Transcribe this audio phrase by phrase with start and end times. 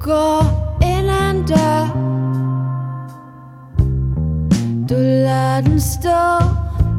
[0.00, 0.42] går
[0.82, 2.08] ind ad en dør.
[4.88, 6.44] Du lader den stå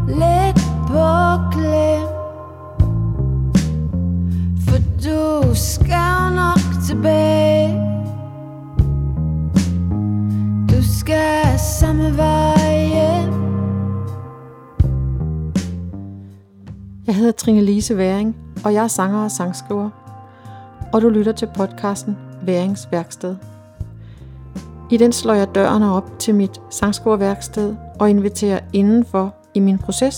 [0.07, 1.07] lidt på
[1.51, 2.07] klem.
[4.67, 7.69] For du skal nok tilbage.
[10.69, 13.33] Du skal samme vej hjem.
[17.07, 19.89] Jeg hedder Trine Lise Væring, og jeg er sanger og sangskriver.
[20.93, 23.35] Og du lytter til podcasten væringsværksted.
[24.91, 30.15] I den slår jeg dørene op til mit sangskriverværksted og inviterer indenfor i min proces.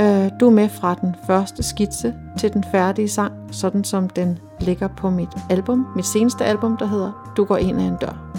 [0.00, 4.38] Øh, Du er med fra den første skitse til den færdige sang, sådan som den
[4.60, 8.32] ligger på mit album, mit seneste album, der hedder Du går ind ad en dør.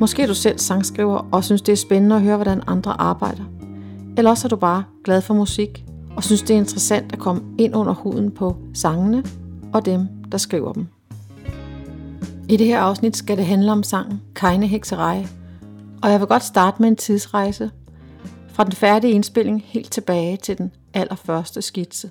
[0.00, 3.42] Måske er du selv sangskriver og synes, det er spændende at høre, hvordan andre arbejder.
[4.16, 5.84] Eller også er du bare glad for musik
[6.16, 9.22] og synes, det er interessant at komme ind under huden på sangene
[9.72, 10.86] og dem, der skriver dem.
[12.48, 15.26] I det her afsnit skal det handle om sangen Keine Hekserej,
[16.02, 17.70] og jeg vil godt starte med en tidsrejse
[18.48, 22.10] fra den færdige indspilling helt tilbage til den allerførste skitse.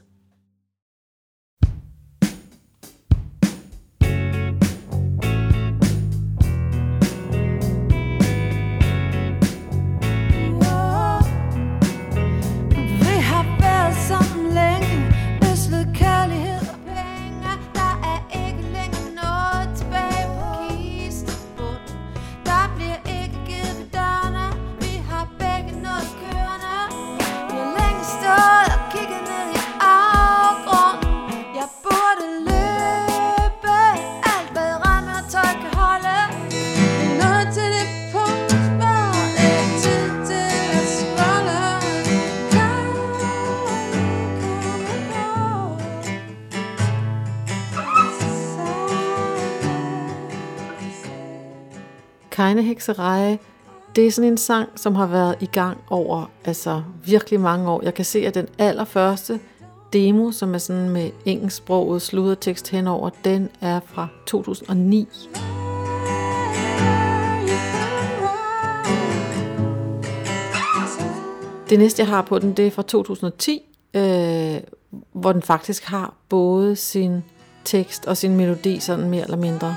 [52.55, 53.39] Keine
[53.95, 57.81] det er sådan en sang, som har været i gang over altså virkelig mange år.
[57.83, 59.39] Jeg kan se, at den allerførste
[59.93, 65.07] demo, som er sådan med engelsksproget sludertekst henover, den er fra 2009.
[71.69, 73.61] Det næste, jeg har på den, det er fra 2010,
[73.93, 74.57] øh,
[75.13, 77.23] hvor den faktisk har både sin
[77.65, 79.75] tekst og sin melodi, sådan mere eller mindre.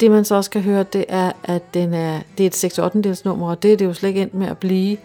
[0.00, 2.78] Det man så også kan høre, det er, at den er, det er et 6
[2.78, 4.96] 8 nummer, og det er det jo slet ikke endt med at blive.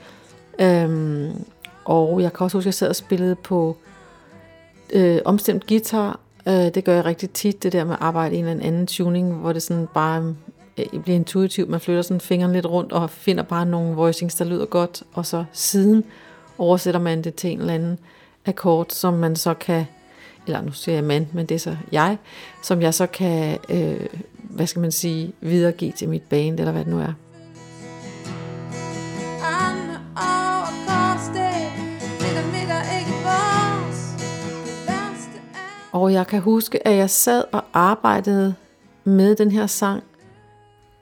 [0.59, 1.45] Øhm,
[1.85, 3.77] og jeg kan også huske, at jeg sad og spillede på
[4.93, 6.19] øh, omstemt guitar.
[6.47, 8.87] Øh, det gør jeg rigtig tit, det der med at arbejde i en eller anden
[8.87, 10.35] tuning, hvor det sådan bare
[10.77, 11.69] øh, bliver intuitivt.
[11.69, 15.03] Man flytter sådan fingeren lidt rundt og finder bare nogle voicings, der lyder godt.
[15.13, 16.03] Og så siden
[16.57, 17.99] oversætter man det til en eller anden
[18.45, 19.85] akkord, som man så kan,
[20.45, 22.17] eller nu siger jeg man, men det er så jeg,
[22.63, 24.05] som jeg så kan, øh,
[24.43, 27.13] hvad skal man sige, videregive til mit band, eller hvad det nu er.
[35.91, 38.55] Og jeg kan huske, at jeg sad og arbejdede
[39.03, 40.03] med den her sang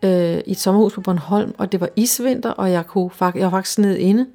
[0.04, 3.50] øh, i et sommerhus på Bornholm, og det var isvinter, og jeg, kunne, jeg var
[3.50, 4.28] faktisk nede inde,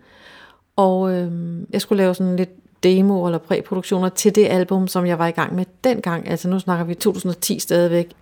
[0.77, 1.33] og øh,
[1.71, 2.51] jeg skulle lave sådan lidt
[2.87, 6.29] demo eller præproduktioner til det album, som jeg var i gang med dengang.
[6.29, 8.13] Altså nu snakker vi 2010 stadigvæk.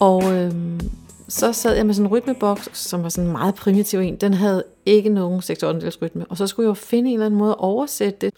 [0.00, 0.80] Og øhm,
[1.28, 4.16] så sad jeg med sådan en rytmeboks, som var sådan en meget primitiv en.
[4.16, 6.26] Den havde ikke nogen 6 8 rytme.
[6.28, 8.34] Og så skulle jeg jo finde en eller anden måde at oversætte det.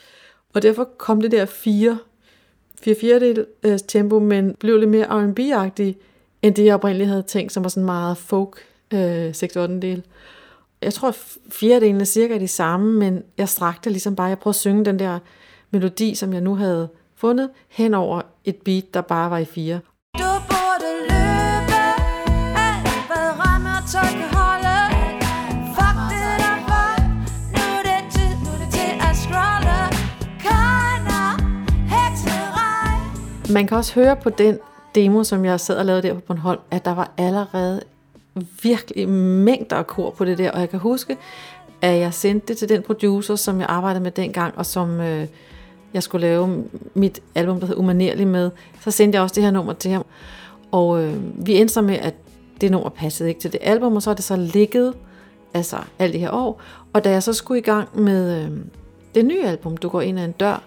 [0.54, 1.98] Og derfor kom det der 4
[2.82, 5.96] 4 fjerdedel øh, tempo, men blev lidt mere R&B-agtig,
[6.42, 10.02] end det jeg oprindeligt havde tænkt, som var sådan meget folk øh, 6 8 del.
[10.82, 11.18] Jeg tror, at
[11.52, 14.98] fjerdedelen er cirka de samme, men jeg strakte ligesom bare, jeg prøvede at synge den
[14.98, 15.18] der
[15.70, 19.80] melodi, som jeg nu havde fundet, hen over et beat, der bare var i fire.
[20.18, 21.80] Du burde løbe
[22.56, 24.28] Alt hvad ramme og tøj
[33.52, 34.58] Man kan også høre på den
[34.94, 37.80] demo, som jeg sad og lavede der på Bornholm, at der var allerede
[38.62, 41.16] virkelig mængder af kor på det der, og jeg kan huske,
[41.82, 45.26] at jeg sendte det til den producer, som jeg arbejdede med dengang, og som øh,
[45.94, 46.64] jeg skulle lave
[46.94, 48.50] mit album, der hed Umanerlig med,
[48.80, 50.04] så sendte jeg også det her nummer til ham.
[50.70, 52.14] Og øh, vi endte så med, at
[52.60, 54.94] det nummer passede ikke til det album, og så er det så ligget,
[55.54, 56.60] altså alle de her år.
[56.92, 58.50] Og da jeg så skulle i gang med øh,
[59.14, 60.62] det nye album, Du går ind ad en dør,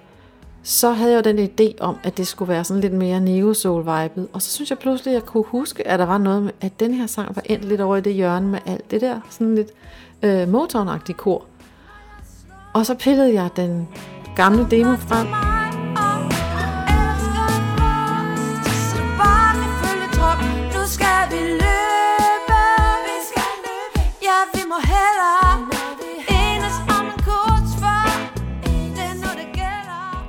[0.63, 4.27] så havde jeg jo den idé om, at det skulle være sådan lidt mere neo-soul-vibet.
[4.33, 6.79] Og så synes jeg pludselig, at jeg kunne huske, at der var noget med, at
[6.79, 9.55] den her sang var endt lidt over i det hjørne med alt det der, sådan
[9.55, 9.71] lidt
[10.23, 11.45] øh, motoren kor.
[12.73, 13.87] Og så pillede jeg den
[14.35, 15.27] gamle demo frem,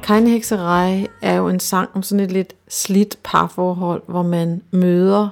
[0.03, 5.29] Kejnhekserej er jo en sang om sådan et lidt slidt parforhold, hvor man møder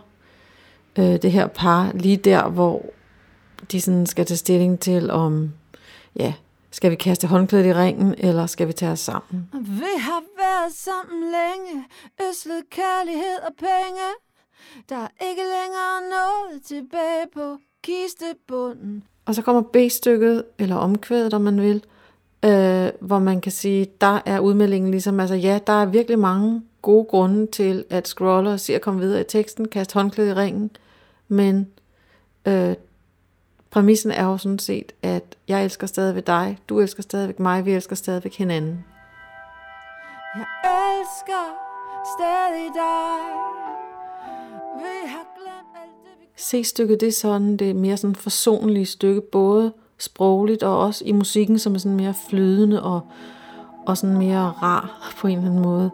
[0.98, 2.84] øh, det her par lige der, hvor
[3.72, 5.50] de sådan skal tage stilling til, om
[6.16, 6.34] ja,
[6.70, 9.48] skal vi kaste håndklædet i ringen, eller skal vi tage os sammen?
[9.52, 11.84] Vi har været sammen længe,
[12.30, 14.06] øslet kærlighed og penge.
[14.88, 19.04] Der er ikke længere noget tilbage på kistebunden.
[19.26, 21.84] Og så kommer B-stykket, eller omkvædet, om man vil,
[22.44, 26.62] øh, hvor man kan sige, der er udmeldingen ligesom, altså ja, der er virkelig mange
[26.82, 30.70] gode grunde til, at scroller siger at komme videre i teksten, kaste håndklædet i ringen,
[31.28, 31.68] men
[32.48, 32.74] øh,
[33.70, 37.72] præmissen er jo sådan set, at jeg elsker stadigvæk dig, du elsker stadigvæk mig, vi
[37.72, 38.84] elsker stadigvæk hinanden.
[40.36, 41.44] Jeg elsker
[42.16, 43.20] stadig dig.
[44.76, 46.26] Vi har glemt alt det, vi...
[46.38, 49.72] C-stykket, det er sådan, det er mere sådan forsonlige stykke, både
[50.02, 53.00] sprogligt og også i musikken, som er sådan mere flydende og,
[53.86, 55.90] og sådan mere rar på en eller anden måde.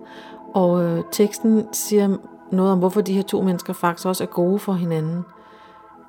[0.55, 2.17] Og øh, teksten siger
[2.53, 5.25] noget om, hvorfor de her to mennesker faktisk også er gode for hinanden.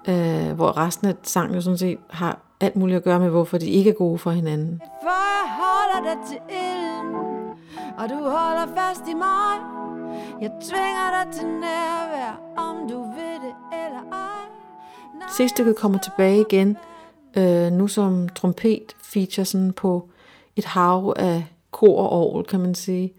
[0.07, 3.57] Øh, hvor resten af sangen jo sådan set har alt muligt at gøre med, hvorfor
[3.57, 4.81] de ikke er gode for hinanden.
[5.03, 7.15] For jeg holder dig til ilden,
[7.97, 9.57] og du holder fast i mig.
[10.41, 14.37] Jeg tvinger dig til nærvær, om du vil det eller ej.
[15.31, 16.77] C-stykket kommer tilbage igen,
[17.37, 20.09] øh, nu som trompet feature sådan på
[20.55, 23.13] et hav af kor og orgel, kan man sige.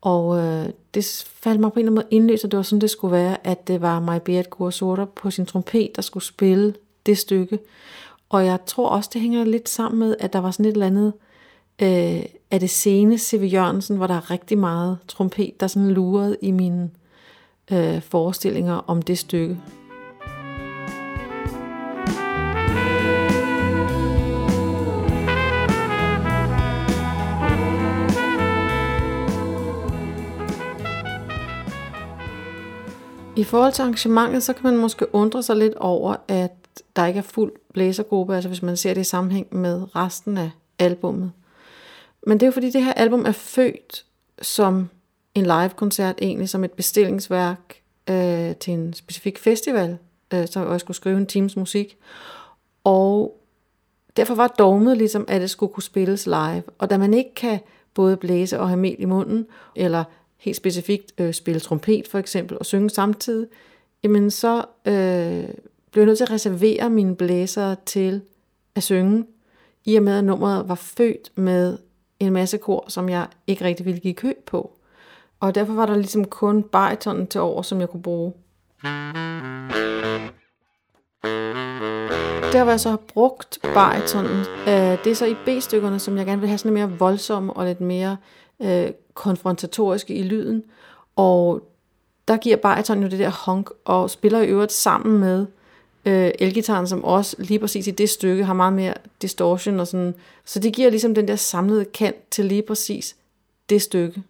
[0.00, 2.80] Og øh, det faldt mig på en eller anden måde indløs, og det var sådan,
[2.80, 6.74] det skulle være, at det var mig Beat Gursorter på sin trompet, der skulle spille
[7.06, 7.58] det stykke.
[8.28, 10.86] Og jeg tror også, det hænger lidt sammen med, at der var sådan et eller
[10.86, 11.12] andet
[11.82, 13.52] øh, af det sene C.V.
[13.52, 16.90] Jørgensen, hvor der er rigtig meget trompet, der sådan lurede i mine
[17.72, 19.58] øh, forestillinger om det stykke.
[33.42, 37.18] I forhold til arrangementet, så kan man måske undre sig lidt over, at der ikke
[37.18, 41.32] er fuld blæsergruppe, altså hvis man ser det i sammenhæng med resten af albummet.
[42.26, 44.04] Men det er jo fordi, det her album er født
[44.42, 44.88] som
[45.34, 47.74] en live-koncert, egentlig som et bestillingsværk
[48.10, 49.98] øh, til en specifik festival,
[50.34, 51.96] øh, så jeg skulle skrive en times musik.
[52.84, 53.40] Og
[54.16, 56.62] derfor var dogmet ligesom, at det skulle kunne spilles live.
[56.78, 57.60] Og da man ikke kan
[57.94, 59.46] både blæse og have mel i munden,
[59.76, 60.04] eller
[60.42, 63.48] helt specifikt øh, spille trompet for eksempel, og synge samtidig,
[64.04, 65.48] jamen så øh,
[65.90, 68.20] blev jeg nødt til at reservere mine blæsere til
[68.74, 69.24] at synge,
[69.84, 71.78] i og med at nummeret var født med
[72.20, 74.78] en masse kor, som jeg ikke rigtig ville give køb på.
[75.40, 78.32] Og derfor var der ligesom kun baritonen til over, som jeg kunne bruge.
[82.52, 84.40] Der var jeg så har brugt baritonen.
[84.40, 87.66] Øh, det er så i B-stykkerne, som jeg gerne vil have sådan mere voldsomme og
[87.66, 88.16] lidt mere
[88.62, 90.62] øh, konfrontatoriske i lyden.
[91.16, 91.68] Og
[92.28, 95.46] der giver bariton jo det der honk, og spiller i øvrigt sammen med
[96.04, 100.14] øh, elgitaren, som også lige præcis i det stykke har meget mere distortion og sådan.
[100.44, 103.16] Så det giver ligesom den der samlede kant til lige præcis
[103.68, 104.22] det stykke.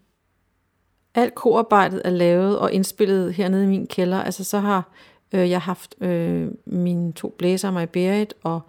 [1.15, 4.23] Alt korarbejdet er lavet og indspillet hernede i min kælder.
[4.23, 4.91] Altså så har
[5.33, 8.61] øh, jeg haft øh, mine to blæsere, mig Berit og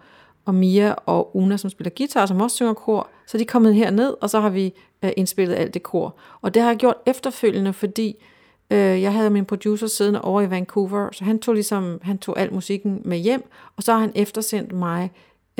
[0.44, 3.74] og Mia og Una, som spiller guitar, som også synger kor, så de er kommet
[3.74, 4.72] herned, og så har vi
[5.04, 6.16] øh, indspillet alt det kor.
[6.40, 8.24] Og det har jeg gjort efterfølgende, fordi
[8.70, 12.40] øh, jeg havde min producer siddende over i Vancouver, så han tog ligesom, han tog
[12.40, 15.10] al musikken med hjem, og så har han eftersendt mig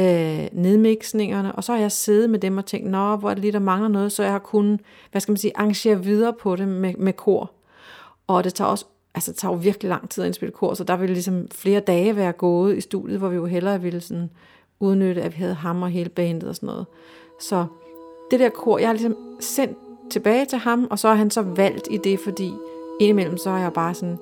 [0.00, 3.42] øh, nedmixningerne, og så har jeg siddet med dem og tænkt, nå, hvor er det
[3.42, 6.56] lige, der mangler noget, så jeg har kunnet, hvad skal man sige, arrangere videre på
[6.56, 7.50] det med, med kor.
[8.26, 8.84] Og det tager også
[9.14, 11.80] altså det tager jo virkelig lang tid at indspille kor, så der ville ligesom flere
[11.80, 14.30] dage være gået i studiet, hvor vi jo hellere ville sådan
[14.80, 16.86] udnytte, at vi havde ham og hele bandet og sådan noget.
[17.40, 17.66] Så
[18.30, 19.78] det der kor, jeg har ligesom sendt
[20.10, 22.52] tilbage til ham, og så har han så valgt i det, fordi
[23.00, 24.18] indimellem så har jeg bare sådan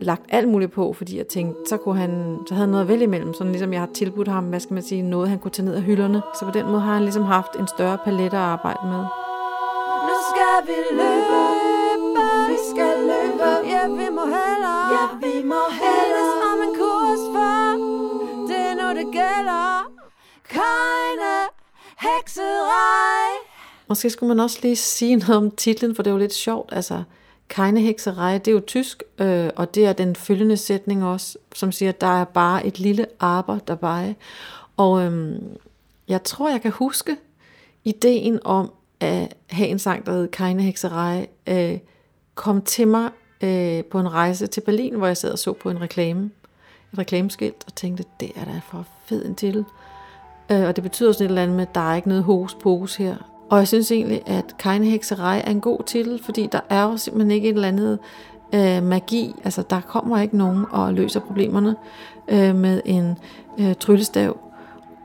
[0.00, 2.88] lagt alt muligt på, fordi jeg tænkte, så, kunne han, så havde han noget at
[2.88, 5.50] vælge imellem, sådan ligesom jeg har tilbudt ham, hvad skal man sige, noget han kunne
[5.50, 6.22] tage ned af hylderne.
[6.38, 9.04] Så på den måde har han ligesom haft en større palet at arbejde med.
[10.08, 11.42] Nu skal vi løbe,
[12.48, 17.54] vi skal løbe, ja vi må hellere, ja vi må hellere om en kurs for,
[18.48, 19.90] det er nu det gælder.
[20.48, 20.93] Keine
[22.04, 23.30] hekserej.
[23.88, 26.72] Måske skulle man også lige sige noget om titlen, for det er jo lidt sjovt.
[26.72, 27.02] Altså,
[27.48, 31.72] keine hekserej, det er jo tysk, øh, og det er den følgende sætning også, som
[31.72, 34.14] siger, at der er bare et lille aber dabei.
[34.76, 35.56] Og øhm,
[36.08, 37.16] jeg tror, jeg kan huske
[37.84, 41.78] ideen om at have en sang, der hed keine hekserej, øh,
[42.34, 45.70] kom til mig øh, på en rejse til Berlin, hvor jeg sad og så på
[45.70, 46.30] en reklame,
[46.92, 49.64] et reklameskilt, og tænkte, det er da for fed en titel.
[50.50, 52.54] Øh, og det betyder sådan et eller andet med, at der er ikke noget hos
[52.54, 53.16] pose her.
[53.50, 57.30] Og jeg synes egentlig, at kegnehekserej er en god titel, fordi der er jo simpelthen
[57.30, 57.98] ikke et eller andet
[58.54, 59.34] øh, magi.
[59.44, 61.76] Altså, der kommer ikke nogen og løser problemerne
[62.28, 63.18] øh, med en
[63.58, 64.38] øh, tryllestav.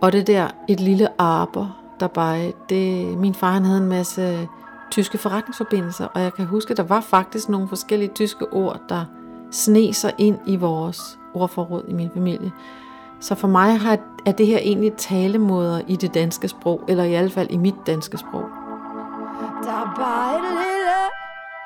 [0.02, 4.22] Og det der, et lille arber, der bare, det, min far han havde en masse
[4.22, 4.46] øh,
[4.92, 9.06] tyske forretningsforbindelser, og jeg kan huske, at der var faktisk nogle forskellige tyske ord, der
[9.52, 12.52] sne sig ind i vores ordforråd i min familie.
[13.22, 17.10] Så for mig har, er det her egentlig talemåder i det danske sprog, eller i
[17.10, 18.46] hvert fald i mit danske sprog.
[19.64, 21.00] Der er bare et lille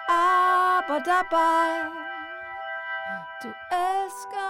[0.10, 1.90] aber dabei.
[3.44, 4.50] Du elsker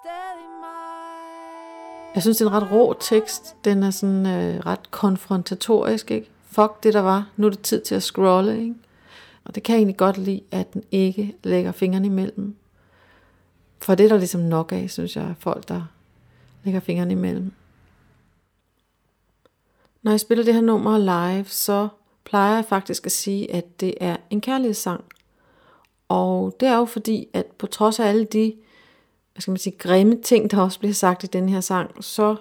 [0.00, 2.14] stadig mig.
[2.14, 3.56] Jeg synes, det er en ret rå tekst.
[3.64, 6.30] Den er sådan øh, ret konfrontatorisk, ikke?
[6.50, 7.26] Fuck det, der var.
[7.36, 8.74] Nu er det tid til at scrolle, ikke?
[9.44, 12.56] Og det kan jeg egentlig godt lide, at den ikke lægger fingrene imellem.
[13.82, 15.82] For det er der ligesom nok af, synes jeg, folk, der
[16.66, 17.52] lægger fingrene imellem.
[20.02, 21.88] Når jeg spiller det her nummer live, så
[22.24, 25.04] plejer jeg faktisk at sige, at det er en kærlighedssang.
[26.08, 28.54] Og det er jo fordi, at på trods af alle de
[29.36, 32.36] hvad skal man sige, grimme ting, der også bliver sagt i den her sang, så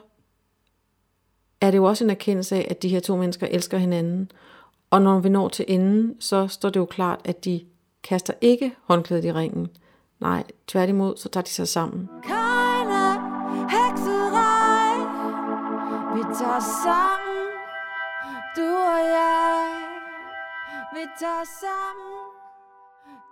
[1.62, 4.32] er det jo også en erkendelse af, at de her to mennesker elsker hinanden.
[4.90, 7.62] Og når vi når til enden, så står det jo klart, at de
[8.04, 9.68] kaster ikke håndklædet i ringen.
[10.20, 12.10] Nej, tværtimod, så tager de sig sammen.
[12.24, 12.45] Keine
[16.40, 17.48] tager sammen,
[18.56, 19.66] du og jeg.
[20.94, 22.14] Vi tager sammen,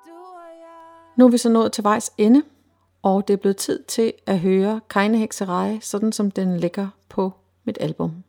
[0.05, 1.15] du og jeg.
[1.17, 2.41] Nu er vi så nået til vejs ende,
[3.01, 7.31] og det er blevet tid til at høre Keine Hekserej, sådan som den ligger på
[7.63, 8.23] mit album.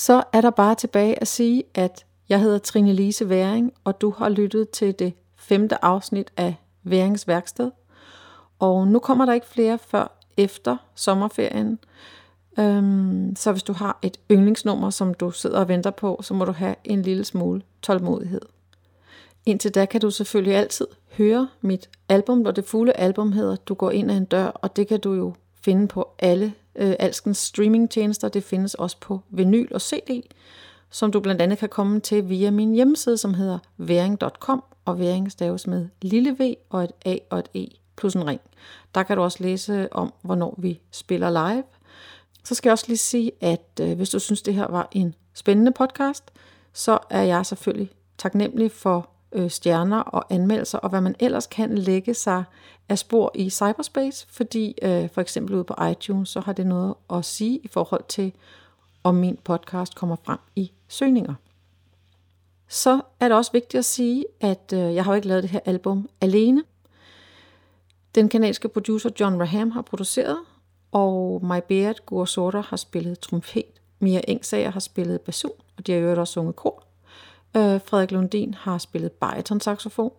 [0.00, 4.10] Så er der bare tilbage at sige, at jeg hedder Trine Lise Væring, og du
[4.10, 7.70] har lyttet til det femte afsnit af Værings Værksted.
[8.58, 11.78] Og nu kommer der ikke flere før efter sommerferien.
[12.58, 16.44] Øhm, så hvis du har et yndlingsnummer, som du sidder og venter på, så må
[16.44, 18.42] du have en lille smule tålmodighed.
[19.46, 20.86] Indtil da kan du selvfølgelig altid
[21.18, 24.76] høre mit album, hvor det fulde album hedder Du går ind ad en dør, og
[24.76, 28.28] det kan du jo finde på alle øh, alskens streamingtjenester.
[28.28, 30.22] Det findes også på vinyl og CD,
[30.90, 35.32] som du blandt andet kan komme til via min hjemmeside, som hedder væring.com, og væring
[35.32, 38.40] staves med lille v og et a og et e plus en ring.
[38.94, 41.64] Der kan du også læse om, hvornår vi spiller live.
[42.44, 45.14] Så skal jeg også lige sige, at øh, hvis du synes, det her var en
[45.34, 46.24] spændende podcast,
[46.72, 51.78] så er jeg selvfølgelig taknemmelig for øh, stjerner og anmeldelser, og hvad man ellers kan
[51.78, 52.44] lægge sig
[52.88, 56.94] af spor i cyberspace, fordi øh, for eksempel ude på iTunes, så har det noget
[57.12, 58.32] at sige i forhold til,
[59.04, 61.34] om min podcast kommer frem i søgninger.
[62.68, 65.50] Så er det også vigtigt at sige, at øh, jeg har jo ikke lavet det
[65.50, 66.62] her album alene.
[68.14, 70.38] Den kanadiske producer John Raham har produceret,
[70.92, 73.64] og My Beard Gur Sorter har spillet trompet.
[73.98, 76.89] Mia Engsager har spillet basun, og de har jo også sunget kor.
[77.56, 80.12] Øh, Frederik Lundin har spillet baritonsaxofon.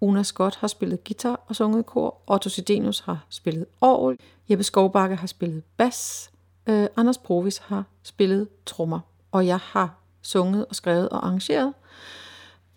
[0.00, 2.22] Una Scott har spillet guitar og sunget kor.
[2.26, 4.18] Otto Sidenius har spillet orgel.
[4.50, 6.30] Jeppe Skovbakke har spillet bas.
[6.66, 9.00] Øh, Anders Provis har spillet trommer.
[9.32, 11.72] Og jeg har sunget og skrevet og arrangeret.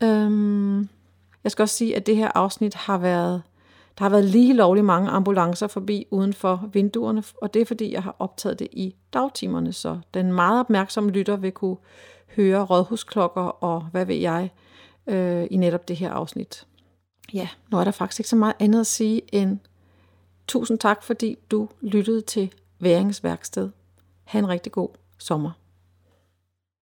[0.04, 0.90] Øhm,
[1.44, 3.42] jeg skal også sige, at det her afsnit har været
[4.00, 7.94] der har været lige lovlig mange ambulancer forbi uden for vinduerne, og det er fordi,
[7.94, 11.78] jeg har optaget det i dagtimerne, så den meget opmærksomme lytter vil kunne
[12.36, 14.52] høre rådhusklokker og hvad ved jeg
[15.08, 16.68] øh, i netop det her afsnit.
[17.34, 19.60] Ja, nu er der faktisk ikke så meget andet at sige end
[20.48, 23.70] tusind tak, fordi du lyttede til Væringsværksted.
[24.24, 25.52] Ha' en rigtig god sommer.